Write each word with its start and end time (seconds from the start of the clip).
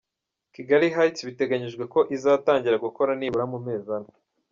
Kigali 0.53 0.87
Heights 0.95 1.25
biteganyijwe 1.29 1.83
ko 1.93 1.99
izatangira 2.15 2.83
gukora 2.85 3.11
nibura 3.19 3.45
mu 3.51 3.59
mezi 3.65 3.87
ane. 3.97 4.11